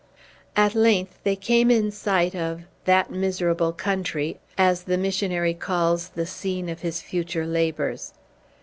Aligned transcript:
At 0.55 0.73
length 0.73 1.19
they 1.23 1.35
came 1.35 1.69
in 1.69 1.91
sight 1.91 2.33
of 2.35 2.63
"that 2.85 3.11
miserable 3.11 3.71
country," 3.71 4.39
as 4.57 4.85
the 4.85 4.97
missionary 4.97 5.53
calls 5.53 6.09
the 6.09 6.25
scene 6.25 6.69
of 6.69 6.81
his 6.81 7.01
future 7.03 7.45
labors. 7.45 8.11